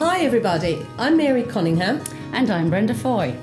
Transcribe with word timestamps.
Hi, 0.00 0.20
everybody. 0.24 0.84
I'm 0.98 1.16
Mary 1.16 1.42
Cunningham, 1.42 2.00
And 2.32 2.50
I'm 2.50 2.70
Brenda 2.70 2.94
Foy. 2.94 3.36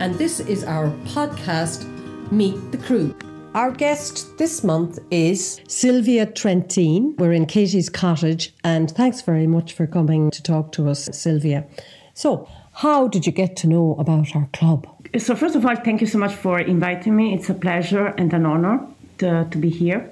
and 0.00 0.14
this 0.16 0.40
is 0.40 0.62
our 0.64 0.90
podcast, 1.06 1.86
Meet 2.30 2.70
the 2.70 2.78
Crew. 2.78 3.14
Our 3.54 3.70
guest 3.70 4.36
this 4.36 4.62
month 4.62 4.98
is 5.10 5.60
Silvia 5.68 6.26
Trentine. 6.26 7.14
We're 7.16 7.32
in 7.32 7.46
Katie's 7.46 7.88
cottage, 7.88 8.54
and 8.62 8.90
thanks 8.90 9.22
very 9.22 9.46
much 9.46 9.72
for 9.72 9.86
coming 9.86 10.30
to 10.30 10.42
talk 10.42 10.72
to 10.72 10.88
us, 10.90 11.08
Silvia. 11.12 11.66
So, 12.12 12.46
how 12.72 13.08
did 13.08 13.24
you 13.26 13.32
get 13.32 13.56
to 13.56 13.66
know 13.66 13.96
about 13.98 14.36
our 14.36 14.48
club? 14.52 14.86
So 15.18 15.34
first 15.34 15.56
of 15.56 15.64
all, 15.64 15.76
thank 15.76 16.02
you 16.02 16.06
so 16.06 16.18
much 16.18 16.34
for 16.34 16.60
inviting 16.60 17.16
me. 17.16 17.32
It's 17.32 17.48
a 17.48 17.54
pleasure 17.54 18.06
and 18.18 18.32
an 18.34 18.44
honor 18.44 18.86
to, 19.18 19.46
to 19.50 19.58
be 19.58 19.70
here. 19.70 20.10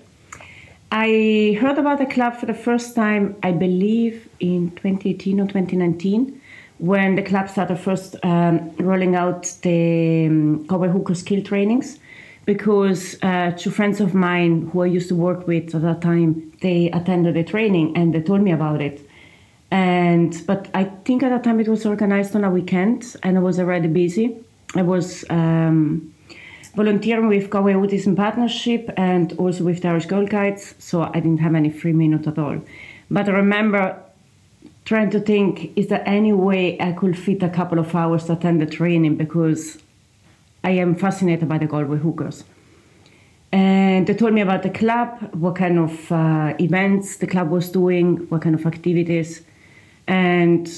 I 0.97 1.59
heard 1.61 1.77
about 1.77 1.99
the 1.99 2.07
club 2.07 2.37
for 2.37 2.47
the 2.47 2.55
first 2.55 2.95
time, 2.95 3.35
I 3.43 3.51
believe, 3.51 4.29
in 4.39 4.71
2018 4.77 5.41
or 5.41 5.47
2019, 5.47 6.41
when 6.79 7.17
the 7.17 7.23
club 7.23 7.49
started 7.49 7.81
first 7.81 8.15
um, 8.23 8.71
rolling 8.77 9.17
out 9.17 9.53
the 9.63 10.29
um, 10.29 10.65
Galway 10.67 10.91
hooker 10.91 11.17
skill 11.17 11.43
trainings. 11.43 11.99
Because 12.45 13.17
uh, 13.23 13.51
two 13.57 13.73
friends 13.73 14.01
of 14.01 14.15
mine 14.15 14.71
who 14.73 14.83
I 14.83 14.87
used 14.87 15.09
to 15.09 15.17
work 15.17 15.49
with 15.49 15.75
at 15.75 15.83
that 15.83 16.01
time, 16.01 16.53
they 16.61 16.93
attended 16.93 17.35
the 17.35 17.43
training 17.43 17.97
and 17.97 18.15
they 18.15 18.21
told 18.21 18.43
me 18.43 18.53
about 18.53 18.81
it. 18.81 19.01
And 19.73 20.41
but 20.47 20.69
I 20.75 20.85
think 20.85 21.25
at 21.25 21.31
that 21.31 21.43
time 21.43 21.59
it 21.59 21.67
was 21.67 21.85
organized 21.85 22.37
on 22.37 22.45
a 22.45 22.51
weekend, 22.53 23.17
and 23.25 23.37
I 23.37 23.41
was 23.41 23.59
already 23.59 23.89
busy. 23.89 24.37
I 24.77 24.83
was 24.83 25.25
um, 25.29 26.14
volunteering 26.77 27.29
with 27.29 27.51
Galway 27.51 27.75
Autism 27.75 28.17
Partnership 28.17 28.91
and 28.97 29.33
also 29.35 29.65
with 29.65 29.83
the 29.83 29.89
Irish 29.89 30.07
Girl 30.07 30.27
Guides, 30.27 30.75
so 30.79 31.03
I 31.03 31.21
didn't 31.21 31.39
have 31.39 31.55
any 31.55 31.71
free 31.71 31.93
minute 31.93 32.27
at 32.27 32.39
all. 32.39 32.61
But 33.11 33.29
I 33.29 33.33
remember 33.33 34.01
trying 34.85 35.11
to 35.11 35.21
think, 35.21 35.73
is 35.77 35.87
there 35.87 36.03
any 36.07 36.33
way 36.33 36.79
I 36.81 36.93
could 36.93 37.17
fit 37.17 37.43
a 37.43 37.49
couple 37.49 37.79
of 37.79 37.95
hours 37.95 38.25
to 38.27 38.35
attend 38.35 38.61
the 38.61 38.67
training 38.67 39.17
because 39.17 39.79
I 40.63 40.71
am 40.71 40.95
fascinated 40.95 41.49
by 41.49 41.59
the 41.59 41.67
Galway 41.67 41.99
hookers. 41.99 42.45
And 43.53 44.07
they 44.07 44.15
told 44.15 44.33
me 44.33 44.41
about 44.41 44.63
the 44.63 44.71
club, 44.71 45.33
what 45.35 45.57
kind 45.57 45.79
of 45.79 46.11
uh, 46.11 46.55
events 46.59 47.19
the 47.19 47.27
club 47.27 47.51
was 47.51 47.71
doing, 47.71 48.17
what 48.29 48.43
kind 48.43 48.55
of 48.55 48.67
activities. 48.67 49.43
And 50.09 50.69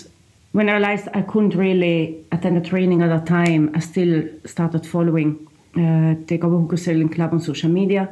when 0.52 0.68
I 0.68 0.72
realized 0.72 1.08
I 1.14 1.22
couldn't 1.22 1.54
really 1.54 2.24
attend 2.32 2.56
the 2.56 2.68
training 2.68 3.02
at 3.02 3.08
that 3.08 3.26
time, 3.26 3.70
I 3.74 3.78
still 3.78 4.28
started 4.44 4.86
following 4.86 5.46
uh, 5.76 6.14
Galway 6.36 6.62
Hooker 6.62 6.76
Sailing 6.76 7.08
Club 7.08 7.32
on 7.32 7.40
social 7.40 7.70
media. 7.70 8.08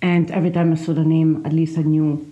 And 0.00 0.30
every 0.30 0.50
time 0.50 0.72
I 0.72 0.76
saw 0.76 0.92
the 0.92 1.04
name, 1.04 1.42
at 1.44 1.52
least 1.52 1.78
I 1.78 1.82
knew 1.82 2.30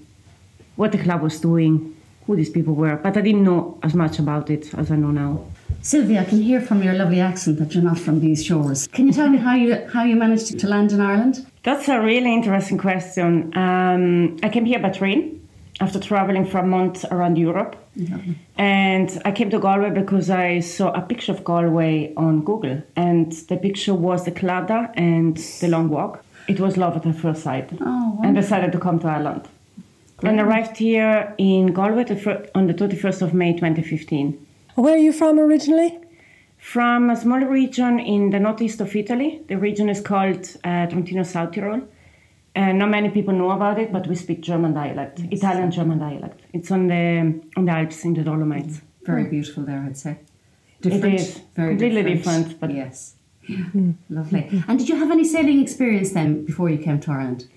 what 0.76 0.92
the 0.92 0.98
club 0.98 1.22
was 1.22 1.40
doing, 1.40 1.96
who 2.26 2.36
these 2.36 2.50
people 2.50 2.74
were. 2.74 2.96
But 2.96 3.16
I 3.16 3.20
didn't 3.20 3.44
know 3.44 3.78
as 3.82 3.94
much 3.94 4.18
about 4.18 4.50
it 4.50 4.72
as 4.74 4.90
I 4.90 4.96
know 4.96 5.10
now. 5.10 5.44
Silvia, 5.82 6.22
I 6.22 6.24
can 6.24 6.42
hear 6.42 6.60
from 6.60 6.82
your 6.82 6.94
lovely 6.94 7.20
accent 7.20 7.58
that 7.58 7.74
you're 7.74 7.82
not 7.82 7.98
from 7.98 8.20
these 8.20 8.44
shores. 8.44 8.86
Can 8.88 9.06
you 9.06 9.12
tell 9.12 9.28
me 9.28 9.38
how 9.38 9.54
you 9.54 9.86
how 9.92 10.04
you 10.04 10.16
managed 10.16 10.58
to 10.58 10.66
land 10.68 10.92
in 10.92 11.00
Ireland? 11.00 11.46
That's 11.62 11.88
a 11.88 12.00
really 12.00 12.32
interesting 12.32 12.78
question. 12.78 13.56
Um, 13.56 14.36
I 14.42 14.48
came 14.48 14.64
here 14.64 14.78
by 14.78 14.90
train 14.90 15.45
after 15.80 16.00
traveling 16.00 16.46
for 16.46 16.58
a 16.58 16.66
month 16.66 17.04
around 17.10 17.36
Europe. 17.36 17.76
And 18.56 19.22
I 19.24 19.32
came 19.32 19.50
to 19.50 19.58
Galway 19.58 19.90
because 19.90 20.30
I 20.30 20.60
saw 20.60 20.92
a 20.92 21.02
picture 21.02 21.32
of 21.32 21.44
Galway 21.44 22.14
on 22.16 22.44
Google. 22.44 22.82
And 22.96 23.32
the 23.32 23.56
picture 23.56 23.94
was 23.94 24.24
the 24.24 24.32
Claddagh 24.32 24.92
and 24.96 25.36
the 25.36 25.68
Long 25.68 25.88
Walk. 25.88 26.24
It 26.48 26.60
was 26.60 26.76
love 26.76 26.96
at 26.96 27.02
the 27.02 27.12
first 27.12 27.42
sight. 27.42 27.70
Oh, 27.80 28.20
and 28.24 28.34
decided 28.34 28.72
to 28.72 28.78
come 28.78 28.98
to 29.00 29.08
Ireland. 29.08 29.48
And 30.22 30.40
arrived 30.40 30.78
here 30.78 31.34
in 31.36 31.74
Galway 31.74 32.04
on 32.54 32.66
the 32.68 32.74
31st 32.74 33.22
of 33.22 33.34
May 33.34 33.52
2015. 33.52 34.46
Where 34.76 34.94
are 34.94 34.98
you 34.98 35.12
from 35.12 35.38
originally? 35.38 35.98
From 36.58 37.10
a 37.10 37.16
small 37.16 37.40
region 37.40 38.00
in 38.00 38.30
the 38.30 38.40
northeast 38.40 38.80
of 38.80 38.96
Italy. 38.96 39.42
The 39.48 39.58
region 39.58 39.90
is 39.90 40.00
called 40.00 40.48
uh, 40.64 40.86
Trentino 40.86 41.22
South 41.22 41.52
Tyrol. 41.52 41.82
And 42.56 42.78
not 42.78 42.88
many 42.88 43.10
people 43.10 43.34
know 43.34 43.50
about 43.50 43.78
it, 43.78 43.92
but 43.92 44.06
we 44.06 44.14
speak 44.14 44.40
German 44.40 44.72
dialect, 44.72 45.20
Italian 45.30 45.70
German 45.70 45.98
dialect. 45.98 46.40
It's 46.52 46.70
on 46.70 46.88
the 46.88 47.04
on 47.56 47.66
the 47.66 47.72
Alps 47.72 48.04
in 48.04 48.14
the 48.14 48.22
Dolomites. 48.22 48.80
Very 49.04 49.24
beautiful 49.34 49.62
there, 49.64 49.82
I'd 49.86 49.96
say. 49.96 50.18
It 50.82 51.04
is 51.04 51.40
completely 51.54 52.02
different, 52.02 52.58
but 52.60 52.70
yes, 52.72 53.14
lovely. 54.10 54.42
And 54.68 54.78
did 54.78 54.88
you 54.88 54.96
have 54.96 55.10
any 55.10 55.24
sailing 55.24 55.60
experience 55.62 56.10
then 56.12 56.44
before 56.44 56.68
you 56.70 56.78
came 56.78 56.98
to 57.00 57.12
Ireland? 57.12 57.48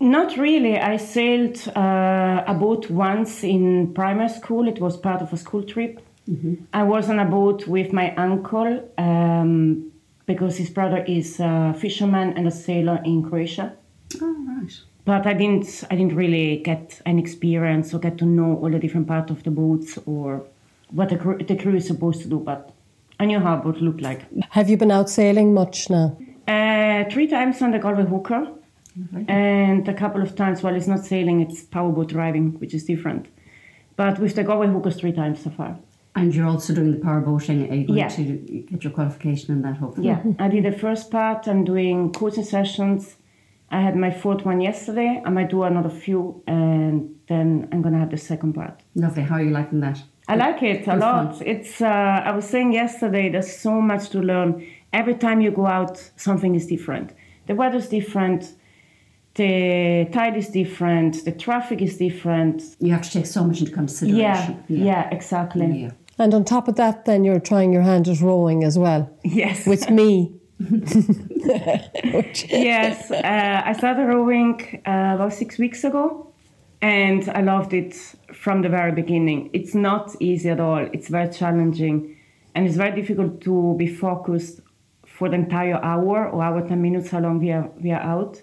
not 0.00 0.36
really. 0.38 0.78
I 0.78 0.96
sailed 0.96 1.58
uh, 1.76 2.44
a 2.46 2.54
boat 2.54 2.90
once 2.90 3.44
in 3.44 3.92
primary 3.92 4.30
school. 4.30 4.66
It 4.66 4.80
was 4.80 4.96
part 4.96 5.20
of 5.20 5.32
a 5.32 5.36
school 5.36 5.62
trip. 5.62 6.00
I 6.72 6.84
was 6.84 7.10
on 7.10 7.18
a 7.18 7.24
boat 7.24 7.66
with 7.66 7.92
my 7.92 8.14
uncle 8.14 8.88
um, 8.96 9.92
because 10.26 10.56
his 10.56 10.70
brother 10.70 11.04
is 11.04 11.40
a 11.40 11.74
fisherman 11.78 12.34
and 12.36 12.46
a 12.46 12.50
sailor 12.50 13.00
in 13.04 13.28
Croatia. 13.28 13.76
Oh, 14.20 14.36
right. 14.48 14.80
but 15.04 15.26
I 15.26 15.34
didn't 15.34 15.84
I 15.90 15.96
didn't 15.96 16.16
really 16.16 16.58
get 16.58 17.00
an 17.06 17.18
experience 17.18 17.94
or 17.94 17.98
get 18.00 18.18
to 18.18 18.24
know 18.26 18.56
all 18.56 18.70
the 18.70 18.78
different 18.78 19.06
parts 19.06 19.30
of 19.30 19.42
the 19.44 19.50
boats 19.50 19.98
or 20.06 20.42
what 20.90 21.08
the 21.10 21.16
crew, 21.16 21.38
the 21.38 21.56
crew 21.56 21.76
is 21.76 21.86
supposed 21.86 22.22
to 22.22 22.28
do. 22.28 22.38
But 22.40 22.72
I 23.20 23.26
knew 23.26 23.38
how 23.40 23.54
a 23.54 23.56
boat 23.58 23.76
looked 23.76 24.00
like. 24.00 24.22
Have 24.50 24.68
you 24.70 24.76
been 24.76 24.90
out 24.90 25.08
sailing 25.10 25.54
much 25.54 25.88
now? 25.90 26.16
Uh, 26.48 27.04
three 27.10 27.28
times 27.28 27.62
on 27.62 27.70
the 27.70 27.78
Galway 27.78 28.04
Hooker, 28.04 28.48
and 29.28 29.88
a 29.88 29.94
couple 29.94 30.20
of 30.22 30.34
times 30.34 30.62
while 30.62 30.74
it's 30.74 30.88
not 30.88 31.04
sailing, 31.06 31.40
it's 31.40 31.62
powerboat 31.62 32.08
driving, 32.08 32.58
which 32.58 32.74
is 32.74 32.84
different. 32.84 33.28
But 33.96 34.18
with 34.18 34.34
the 34.34 34.42
Galway 34.42 34.66
Hookers, 34.66 34.96
three 34.98 35.12
times 35.12 35.42
so 35.44 35.50
far. 35.50 35.78
And 36.16 36.34
you're 36.34 36.46
also 36.46 36.74
doing 36.74 36.90
the 36.90 36.98
power 36.98 37.20
boating. 37.20 37.70
Are 37.70 37.74
you 37.74 37.86
going 37.86 37.98
Yeah. 37.98 38.08
to 38.08 38.24
get 38.70 38.82
your 38.82 38.92
qualification 38.92 39.54
in 39.54 39.62
that, 39.62 39.76
hopefully? 39.76 40.08
Yeah, 40.08 40.22
I 40.40 40.48
did 40.48 40.64
the 40.64 40.72
first 40.72 41.10
part. 41.10 41.46
I'm 41.46 41.64
doing 41.64 42.10
coaching 42.12 42.42
sessions. 42.44 43.16
I 43.70 43.80
had 43.80 43.96
my 43.96 44.10
fourth 44.10 44.44
one 44.44 44.60
yesterday. 44.60 45.22
I 45.24 45.30
might 45.30 45.48
do 45.50 45.62
another 45.62 45.90
few, 45.90 46.42
and 46.46 47.14
then 47.28 47.68
I'm 47.72 47.82
gonna 47.82 47.98
have 47.98 48.10
the 48.10 48.16
second 48.18 48.54
part. 48.54 48.82
Lovely. 48.94 49.22
How 49.22 49.36
are 49.36 49.42
you 49.42 49.50
liking 49.50 49.80
that? 49.80 50.02
I 50.28 50.36
like 50.36 50.62
it 50.62 50.82
a 50.82 50.90
Good 50.90 50.98
lot. 51.00 51.36
fun. 51.38 51.46
It's. 51.46 51.80
Uh, 51.80 51.86
I 52.24 52.30
was 52.32 52.44
saying 52.44 52.72
yesterday. 52.72 53.30
There's 53.30 53.54
so 53.56 53.80
much 53.80 54.10
to 54.10 54.18
learn. 54.20 54.66
Every 54.92 55.14
time 55.14 55.40
you 55.40 55.50
go 55.52 55.66
out, 55.66 55.98
something 56.16 56.54
is 56.54 56.66
different. 56.66 57.12
The 57.46 57.54
weather's 57.54 57.88
different. 57.88 58.54
The 59.34 60.08
tide 60.12 60.36
is 60.36 60.48
different. 60.48 61.24
The 61.24 61.32
traffic 61.32 61.80
is 61.80 61.96
different. 61.96 62.62
You 62.80 62.92
have 62.92 63.02
to 63.02 63.10
take 63.10 63.26
so 63.26 63.44
much 63.44 63.60
into 63.60 63.70
Yeah, 63.70 63.76
consideration. 63.76 64.64
yeah, 64.68 65.08
exactly. 65.10 65.66
Yeah. 65.82 65.90
And 66.18 66.34
on 66.34 66.44
top 66.44 66.68
of 66.68 66.74
that, 66.76 67.04
then 67.04 67.24
you're 67.24 67.40
trying 67.40 67.72
your 67.72 67.82
hand 67.82 68.08
at 68.08 68.20
rowing 68.20 68.64
as 68.64 68.76
well 68.78 69.08
Yes. 69.24 69.66
with 69.66 69.88
me. 69.90 70.34
yes, 72.50 73.10
uh, 73.10 73.62
I 73.64 73.72
started 73.72 74.04
rowing 74.04 74.82
uh, 74.86 75.12
about 75.14 75.32
six 75.32 75.56
weeks 75.56 75.84
ago, 75.84 76.30
and 76.82 77.26
I 77.30 77.40
loved 77.40 77.72
it 77.72 77.94
from 78.34 78.60
the 78.60 78.68
very 78.68 78.92
beginning. 78.92 79.48
It's 79.54 79.74
not 79.74 80.14
easy 80.20 80.50
at 80.50 80.60
all. 80.60 80.86
It's 80.92 81.08
very 81.08 81.32
challenging, 81.32 82.14
and 82.54 82.66
it's 82.66 82.76
very 82.76 82.94
difficult 83.00 83.40
to 83.42 83.74
be 83.78 83.86
focused 83.86 84.60
for 85.06 85.30
the 85.30 85.36
entire 85.36 85.82
hour 85.82 86.28
or 86.28 86.42
hour 86.42 86.60
ten 86.68 86.82
minutes, 86.82 87.08
how 87.08 87.20
long 87.20 87.38
we 87.38 87.52
are 87.52 87.70
we 87.80 87.90
are 87.90 88.02
out. 88.02 88.42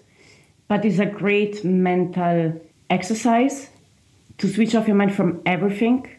But 0.66 0.84
it's 0.84 0.98
a 0.98 1.06
great 1.06 1.64
mental 1.64 2.60
exercise 2.90 3.70
to 4.38 4.48
switch 4.48 4.74
off 4.74 4.88
your 4.88 4.96
mind 4.96 5.14
from 5.14 5.40
everything, 5.46 6.10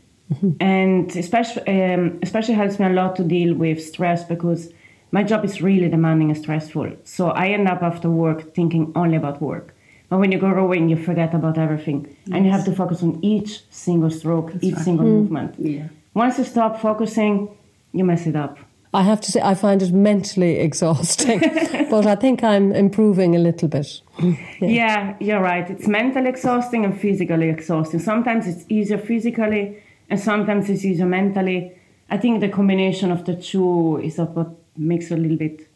and 0.62 1.14
especially 1.14 1.68
um, 1.68 2.20
especially 2.22 2.54
helps 2.54 2.80
me 2.80 2.86
a 2.86 2.90
lot 2.90 3.18
to 3.18 3.24
deal 3.26 3.54
with 3.54 3.84
stress 3.84 4.24
because 4.24 4.72
my 5.12 5.24
job 5.24 5.44
is 5.44 5.62
really 5.62 5.90
demanding 5.90 6.30
and 6.30 6.38
stressful. 6.38 6.92
So 7.04 7.30
I 7.30 7.48
end 7.48 7.68
up 7.68 7.82
after 7.82 8.10
work 8.10 8.54
thinking 8.54 8.92
only 8.96 9.18
about 9.18 9.42
work. 9.42 9.76
But 10.10 10.18
when 10.18 10.32
you 10.32 10.40
go 10.40 10.50
rowing, 10.50 10.90
you 10.90 10.98
forget 10.98 11.36
about 11.36 11.58
everything, 11.58 12.16
and 12.32 12.44
you 12.44 12.52
have 12.52 12.66
to 12.66 12.72
focus 12.72 13.04
on 13.04 13.24
each 13.24 13.64
single 13.70 14.10
stroke, 14.10 14.54
each 14.62 14.74
right. 14.74 14.84
single 14.84 15.06
mm. 15.06 15.10
movement. 15.10 15.56
Yeah. 15.60 15.88
Once 16.16 16.40
you 16.40 16.44
stop 16.44 16.82
focusing, 16.82 17.56
you 17.94 18.04
mess 18.04 18.26
it 18.26 18.36
up. 18.36 18.58
I 18.92 19.04
have 19.04 19.22
to 19.22 19.32
say, 19.32 19.40
I 19.40 19.54
find 19.54 19.84
it 19.84 19.94
mentally 19.94 20.60
exhausting, 20.68 21.40
but 21.92 22.08
I 22.08 22.16
think 22.16 22.44
I'm 22.44 22.72
improving 22.74 23.36
a 23.36 23.40
little 23.40 23.68
bit. 23.68 24.02
Yeah. 24.62 25.16
you're 25.20 25.42
right. 25.42 25.70
It's 25.70 25.88
mentally 25.88 26.30
exhausting 26.30 26.86
and 26.86 27.00
physically 27.00 27.50
exhausting. 27.50 28.00
Sometimes 28.00 28.48
it's 28.48 28.66
easier 28.68 28.98
physically, 28.98 29.78
and 30.10 30.20
sometimes 30.20 30.70
it's 30.72 30.84
easier 30.84 31.06
mentally. 31.06 31.72
I 32.10 32.18
think 32.18 32.42
the 32.42 32.50
combination 32.50 33.12
of 33.12 33.26
the 33.26 33.36
two 33.36 34.02
is 34.04 34.18
what 34.18 34.59
makes 34.80 35.12
it 35.12 35.16
a 35.16 35.22
little 35.22 35.38
bit. 35.38 35.68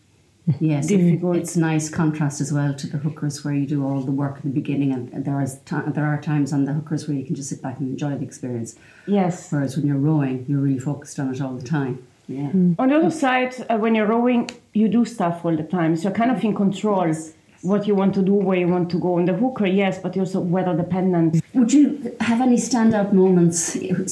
Yes, 0.59 0.87
difficult. 0.87 1.37
It's 1.37 1.55
nice 1.55 1.89
contrast 1.89 2.41
as 2.41 2.51
well 2.51 2.73
to 2.73 2.87
the 2.87 2.97
hookers 2.97 3.45
where 3.45 3.53
you 3.53 3.65
do 3.65 3.85
all 3.87 4.01
the 4.01 4.11
work 4.11 4.43
in 4.43 4.49
the 4.49 4.53
beginning, 4.53 4.91
and 4.91 5.23
there 5.23 5.39
is 5.41 5.59
there 5.69 6.05
are 6.05 6.19
times 6.21 6.51
on 6.51 6.65
the 6.65 6.73
hookers 6.73 7.07
where 7.07 7.15
you 7.15 7.23
can 7.23 7.33
just 7.33 7.47
sit 7.47 7.61
back 7.61 7.79
and 7.79 7.87
enjoy 7.89 8.17
the 8.17 8.25
experience. 8.25 8.75
Yes. 9.07 9.49
Whereas 9.51 9.77
when 9.77 9.87
you're 9.87 9.95
rowing, 9.95 10.45
you're 10.49 10.59
really 10.59 10.79
focused 10.79 11.17
on 11.17 11.33
it 11.33 11.39
all 11.39 11.53
the 11.53 11.65
time. 11.65 12.05
Yeah. 12.27 12.51
On 12.77 12.87
the 12.89 12.95
other 12.95 13.11
side, 13.11 13.53
uh, 13.69 13.77
when 13.77 13.95
you're 13.95 14.07
rowing, 14.07 14.49
you 14.73 14.89
do 14.89 15.05
stuff 15.05 15.45
all 15.45 15.55
the 15.55 15.63
time, 15.63 15.95
so 15.95 16.03
you're 16.03 16.11
kind 16.11 16.31
of 16.31 16.43
in 16.43 16.53
control. 16.55 17.13
what 17.61 17.87
you 17.87 17.95
want 17.95 18.13
to 18.13 18.21
do, 18.21 18.33
where 18.33 18.57
you 18.59 18.67
want 18.67 18.89
to 18.91 18.99
go. 18.99 19.15
on 19.17 19.23
the 19.23 19.33
hooker, 19.33 19.65
yes, 19.65 19.97
but 19.97 20.15
you're 20.15 20.25
also 20.25 20.41
weather 20.41 20.75
dependent. 20.75 21.41
Would 21.53 21.71
you 21.71 22.13
have 22.19 22.41
any 22.41 22.57
standout 22.57 23.13
moments 23.13 23.57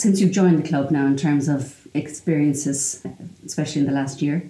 since 0.02 0.22
you've 0.22 0.32
joined 0.32 0.58
the 0.64 0.68
club 0.68 0.90
now 0.90 1.06
in 1.06 1.18
terms 1.18 1.50
of 1.50 1.86
experiences, 1.94 3.06
especially 3.46 3.82
in 3.82 3.88
the 3.88 3.94
last 3.94 4.22
year? 4.22 4.50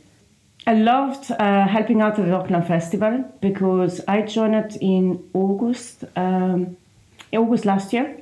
I 0.67 0.73
loved 0.75 1.31
uh, 1.31 1.67
helping 1.67 2.01
out 2.01 2.19
at 2.19 2.25
the 2.25 2.31
Dockland 2.31 2.67
Festival 2.67 3.25
because 3.41 3.99
I 4.07 4.21
joined 4.21 4.55
it 4.55 4.77
in 4.79 5.23
August, 5.33 6.03
um, 6.15 6.77
August 7.33 7.65
last 7.65 7.93
year. 7.93 8.17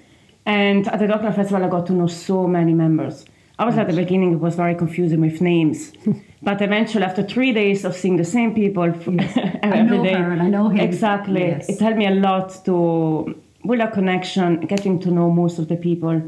And 0.45 0.88
at 0.88 1.00
the 1.00 1.07
Dockland 1.07 1.36
Festival, 1.36 1.63
I 1.65 1.68
got 1.68 1.86
to 1.88 1.94
know 1.94 2.07
so 2.07 2.47
many 2.47 2.74
members. 2.74 3.25
I 3.59 3.65
was 3.65 3.77
at 3.77 3.89
the 3.89 3.95
beginning, 3.95 4.33
it 4.33 4.39
was 4.39 4.56
very 4.56 4.74
confusing 4.74 5.19
with 5.19 5.41
names. 5.41 5.91
but 6.41 6.62
eventually, 6.62 7.03
after 7.03 7.24
three 7.24 7.51
days 7.51 7.83
of 7.83 7.94
seeing 7.94 8.15
the 8.15 8.24
same 8.24 8.56
people 8.56 8.88
yes. 8.88 9.38
every 9.62 9.80
I 9.80 9.81
know 9.81 10.03
day, 10.03 10.13
her 10.13 10.31
and 10.31 10.41
I 10.41 10.47
know 10.47 10.69
him. 10.69 10.80
Exactly. 10.80 11.41
Yes. 11.41 11.68
It 11.68 11.81
helped 11.81 11.97
me 11.97 12.07
a 12.07 12.12
lot 12.12 12.63
to 12.63 13.36
build 13.68 13.81
a 13.81 13.91
connection, 13.91 14.62
getting 14.62 14.97
to 15.01 15.12
know 15.12 15.30
most 15.30 15.59
of 15.59 15.68
the 15.68 15.75
people. 15.75 16.21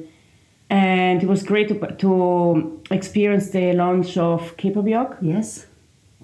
And 0.69 1.23
it 1.23 1.27
was 1.27 1.43
great 1.43 1.69
to, 1.69 1.95
to 1.95 2.81
experience 2.91 3.51
the 3.51 3.71
launch 3.73 4.17
of 4.17 4.57
K-pop 4.57 5.17
Yes 5.21 5.67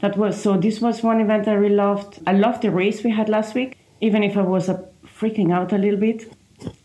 that 0.02 0.18
was 0.18 0.42
so 0.42 0.58
this 0.58 0.80
was 0.82 1.04
one 1.04 1.20
event 1.20 1.48
i 1.48 1.54
really 1.54 1.76
loved. 1.76 2.20
I 2.28 2.34
loved 2.34 2.62
the 2.62 2.72
race 2.72 3.04
we 3.04 3.12
had 3.12 3.30
last 3.30 3.56
week 3.56 3.78
even 4.02 4.24
if 4.24 4.38
i 4.38 4.42
was 4.42 4.70
uh, 4.70 4.82
freaking 5.20 5.52
out 5.52 5.74
a 5.74 5.78
little 5.78 6.00
bit. 6.00 6.32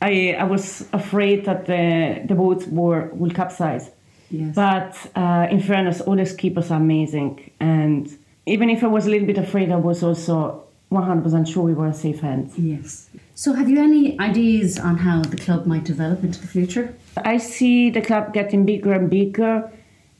I 0.01 0.35
i 0.39 0.45
was 0.45 0.89
afraid 0.93 1.45
that 1.45 1.67
the 1.67 2.23
the 2.27 2.35
boats 2.35 2.67
were 2.67 3.09
will 3.13 3.31
capsize. 3.31 3.91
Yes. 4.31 4.55
but 4.55 4.97
uh, 5.15 5.47
in 5.51 5.61
fairness 5.61 6.01
all 6.01 6.17
the 6.17 6.25
skippers 6.25 6.71
are 6.71 6.81
amazing. 6.81 7.51
And 7.61 8.09
even 8.47 8.71
if 8.71 8.83
i 8.83 8.87
was 8.87 9.07
a 9.07 9.11
little 9.11 9.27
bit 9.27 9.39
afraid 9.39 9.71
i 9.71 9.77
was 9.77 10.03
also 10.03 10.65
100% 10.91 11.47
sure 11.53 11.63
we 11.63 11.75
were 11.75 11.87
in 11.87 11.95
safe 11.95 12.21
hands 12.21 12.59
yes. 12.59 13.09
So 13.35 13.55
have 13.55 13.69
you 13.69 13.81
any 13.81 14.19
ideas 14.21 14.79
on 14.79 14.99
how 14.99 15.23
the 15.23 15.37
club 15.37 15.67
might 15.67 15.85
develop 15.85 16.23
into 16.23 16.41
the 16.41 16.47
future? 16.47 16.95
I 17.17 17.39
see 17.39 17.91
the 17.91 18.03
club 18.03 18.33
getting 18.33 18.65
bigger 18.65 18.93
and 18.93 19.11
bigger 19.11 19.71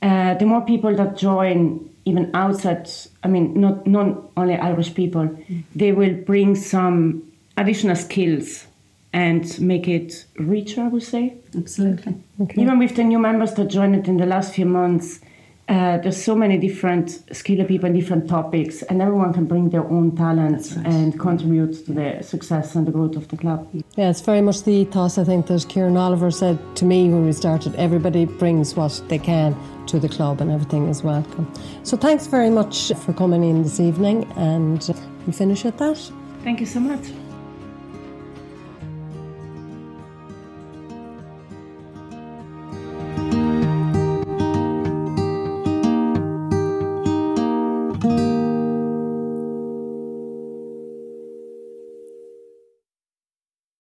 uh, 0.03 0.35
the 0.35 0.47
more 0.47 0.63
people 0.63 0.95
that 0.97 1.17
join 1.17 1.89
even 2.05 2.31
outside, 2.35 2.91
I 3.23 3.29
mean, 3.29 3.61
not, 3.61 3.87
not 3.87 4.31
only 4.37 4.57
Irish 4.57 4.95
people, 4.95 5.29
mm. 5.29 5.63
they 5.75 5.93
will 5.93 6.15
bring 6.15 6.57
some 6.57 7.33
additional 7.57 7.95
skills 7.97 8.67
and 9.13 9.61
make 9.61 9.87
it 9.87 10.25
richer, 10.37 10.83
I 10.83 10.89
would 10.89 11.03
say. 11.03 11.37
Absolutely. 11.57 12.17
Okay. 12.41 12.61
Even 12.63 12.79
with 12.79 12.97
the 12.97 13.05
new 13.05 13.19
members 13.19 13.55
that 13.55 13.69
joined 13.69 13.95
it 13.95 14.09
in 14.09 14.17
the 14.17 14.27
last 14.27 14.55
few 14.55 14.67
months, 14.67 15.21
uh, 15.69 15.99
there's 15.99 16.23
so 16.23 16.35
many 16.35 16.59
different 16.59 17.23
skilled 17.33 17.69
people 17.69 17.87
and 17.87 17.95
different 17.95 18.29
topics, 18.29 18.83
and 18.83 19.01
everyone 19.01 19.33
can 19.33 19.47
bring 19.47 19.71
their 19.71 19.85
own 19.85 20.15
talents 20.17 20.75
right. 20.75 20.87
and 20.87 21.19
contribute 21.19 21.87
to 21.87 21.93
the 21.93 22.23
success 22.23 22.75
and 22.75 22.87
the 22.87 22.91
growth 22.91 23.17
of 23.17 23.29
the 23.29 23.37
club. 23.37 23.69
Yeah, 23.97 24.11
it's 24.11 24.21
very 24.21 24.41
much 24.41 24.65
the 24.65 24.73
ethos, 24.73 25.19
I 25.19 25.25
think, 25.25 25.47
that 25.47 25.67
Kieran 25.69 25.97
Oliver 25.97 26.31
said 26.31 26.59
to 26.77 26.85
me 26.85 27.09
when 27.09 27.25
we 27.25 27.33
started 27.33 27.75
everybody 27.77 28.25
brings 28.25 28.75
what 28.75 29.01
they 29.09 29.19
can 29.19 29.57
to 29.87 30.01
the 30.01 30.09
club, 30.09 30.41
and 30.41 30.51
everything 30.51 30.89
is 30.89 31.03
welcome. 31.03 31.51
So, 31.85 31.97
thanks 31.97 32.27
very 32.27 32.51
much 32.51 32.93
for 33.05 33.13
coming 33.13 33.45
in 33.45 33.63
this 33.63 33.79
evening, 33.79 34.31
and 34.37 34.89
we 35.27 35.33
finish 35.33 35.65
at 35.65 35.79
that. 35.79 35.99
Thank 36.43 36.59
you 36.59 36.67
so 36.67 36.81
much. 36.81 37.07